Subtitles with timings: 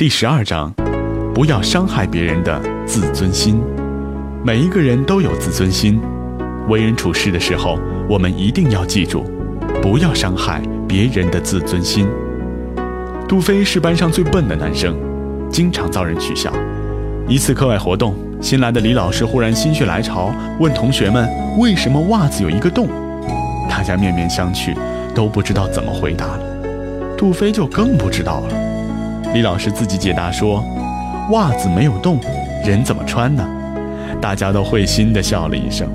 [0.00, 0.72] 第十二章，
[1.34, 3.60] 不要伤害别人的自尊心。
[4.42, 6.00] 每一个人都有自尊心，
[6.70, 9.30] 为人处事的时候，我们一定要记住，
[9.82, 12.08] 不要伤害别人的自尊心。
[13.28, 14.96] 杜飞是班上最笨的男生，
[15.50, 16.50] 经常遭人取笑。
[17.28, 21.28] 一次课外活动，新来的李老师忽然心血来潮，问同学们
[21.58, 22.88] 为什么袜子有一个洞，
[23.68, 24.74] 大家面面相觑，
[25.14, 26.40] 都不知道怎么回答了。
[27.18, 28.79] 杜飞就更不知道了。
[29.32, 30.64] 李老师自己解答说
[31.30, 32.18] ：“袜子没有洞，
[32.64, 33.46] 人怎么穿呢？”
[34.20, 35.88] 大家都会心地笑了一声，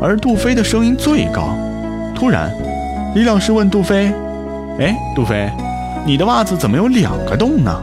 [0.00, 1.54] 而杜飞的声音最高。
[2.14, 2.50] 突然，
[3.14, 4.10] 李老师问杜飞
[4.80, 5.50] ：“哎，杜飞，
[6.06, 7.78] 你的袜子怎么有两个洞呢？”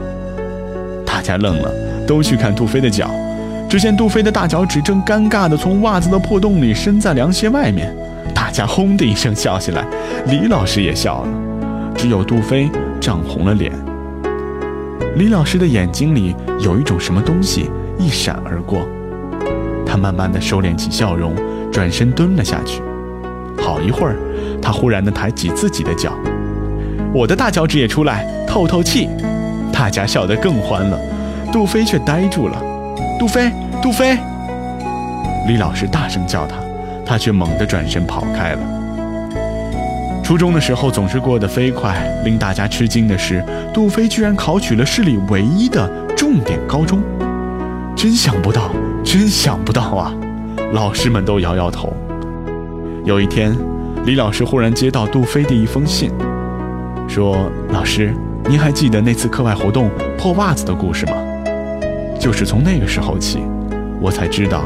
[1.05, 1.71] 大家愣了，
[2.07, 3.09] 都去看杜飞的脚。
[3.69, 7.95] 只见杜飞的大脚趾正尴尬地从袜子的破洞里伸在凉鞋外面。
[8.33, 9.85] 大家轰的一声笑起来，
[10.25, 11.29] 李老师也笑了，
[11.95, 13.71] 只有杜飞涨红了脸。
[15.15, 18.85] 李老师的眼睛里有一种什么东西一闪而过，
[19.85, 21.33] 他慢慢的收敛起笑容，
[21.71, 22.81] 转身蹲了下去。
[23.57, 24.17] 好一会儿，
[24.61, 26.11] 他忽然的抬起自己的脚，
[27.13, 29.07] 我的大脚趾也出来透透气。
[29.71, 30.99] 大家笑得更欢了，
[31.49, 32.61] 杜飞却呆住了。
[33.17, 33.49] 杜飞，
[33.81, 34.17] 杜飞！
[35.47, 36.57] 李老师大声叫他，
[37.05, 38.59] 他却猛地转身跑开了。
[40.25, 46.99] 初中的时候总是过得飞快，令大家吃惊的是，杜飞居然考取了市里唯一的重点高中，
[47.95, 48.71] 真想不到，
[49.03, 50.11] 真想不到啊！
[50.73, 51.95] 老师们都摇摇头。
[53.03, 53.55] 有一天，
[54.03, 56.09] 李老师忽然接到杜飞的一封信，
[57.07, 57.37] 说
[57.69, 58.11] ：“老师，
[58.49, 61.13] 您还记得那次课外活动破袜子的故事吗？
[62.19, 63.43] 就是从那个时候起，
[64.01, 64.63] 我才知道，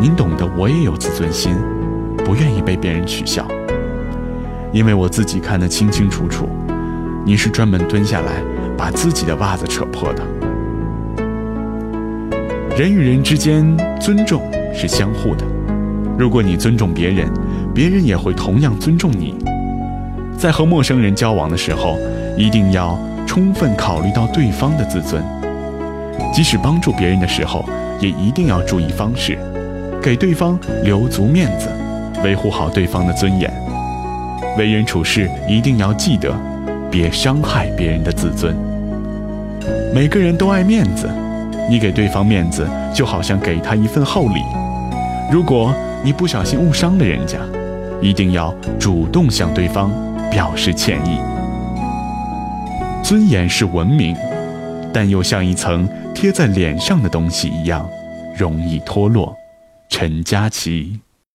[0.00, 1.54] 您懂得我也有自尊心，
[2.24, 3.46] 不愿意被别人取笑。”
[4.72, 6.48] 因为我自己看得清清楚楚，
[7.24, 8.42] 你是专门蹲下来
[8.76, 10.22] 把自己的袜子扯破的。
[12.76, 15.44] 人与人之间尊重是相互的，
[16.18, 17.28] 如果你尊重别人，
[17.74, 19.34] 别人也会同样尊重你。
[20.36, 21.98] 在和陌生人交往的时候，
[22.36, 22.96] 一定要
[23.26, 25.24] 充分考虑到对方的自尊，
[26.32, 27.68] 即使帮助别人的时候，
[28.00, 29.36] 也一定要注意方式，
[30.00, 31.68] 给对方留足面子，
[32.22, 33.67] 维护好对方的尊严。
[34.56, 36.34] 为人处事一定要记得，
[36.90, 38.56] 别伤害别人的自尊。
[39.94, 41.08] 每个人都爱面子，
[41.68, 44.40] 你给对方面子，就好像给他一份厚礼。
[45.30, 47.38] 如果你不小心误伤了人家，
[48.00, 49.90] 一定要主动向对方
[50.30, 51.18] 表示歉意。
[53.02, 54.16] 尊严是文明，
[54.92, 57.88] 但又像一层贴在脸上的东西一样，
[58.36, 59.34] 容易脱落。
[59.88, 61.00] 陈佳琪。